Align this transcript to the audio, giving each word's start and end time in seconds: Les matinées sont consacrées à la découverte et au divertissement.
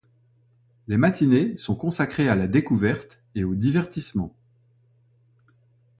Les 0.87 0.97
matinées 0.97 1.55
sont 1.57 1.75
consacrées 1.75 2.27
à 2.27 2.33
la 2.33 2.47
découverte 2.47 3.21
et 3.35 3.43
au 3.43 3.53
divertissement. 3.53 4.35